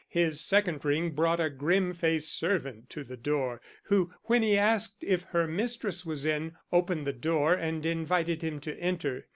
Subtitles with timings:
[0.09, 4.95] His second ring brought a grim faced servant to the door, who, when he asked
[5.03, 9.27] if her mistress was in, opened the door and invited him to enter.